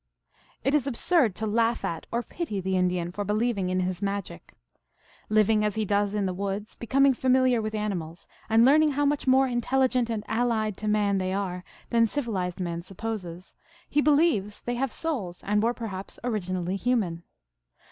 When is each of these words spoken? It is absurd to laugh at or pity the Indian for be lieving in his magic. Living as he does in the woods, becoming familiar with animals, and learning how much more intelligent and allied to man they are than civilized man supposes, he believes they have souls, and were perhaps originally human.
It 0.63 0.73
is 0.73 0.87
absurd 0.87 1.35
to 1.35 1.45
laugh 1.45 1.85
at 1.85 2.07
or 2.11 2.23
pity 2.23 2.59
the 2.59 2.75
Indian 2.75 3.11
for 3.11 3.23
be 3.23 3.35
lieving 3.35 3.69
in 3.69 3.81
his 3.81 4.01
magic. 4.01 4.55
Living 5.29 5.63
as 5.63 5.75
he 5.75 5.85
does 5.85 6.15
in 6.15 6.25
the 6.25 6.33
woods, 6.33 6.73
becoming 6.73 7.13
familiar 7.13 7.61
with 7.61 7.75
animals, 7.75 8.25
and 8.49 8.65
learning 8.65 8.93
how 8.93 9.05
much 9.05 9.27
more 9.27 9.45
intelligent 9.47 10.09
and 10.09 10.23
allied 10.27 10.75
to 10.77 10.87
man 10.87 11.19
they 11.19 11.33
are 11.33 11.63
than 11.91 12.07
civilized 12.07 12.59
man 12.59 12.81
supposes, 12.81 13.53
he 13.87 14.01
believes 14.01 14.61
they 14.63 14.73
have 14.73 14.91
souls, 14.91 15.43
and 15.45 15.61
were 15.61 15.71
perhaps 15.71 16.17
originally 16.23 16.77
human. 16.77 17.21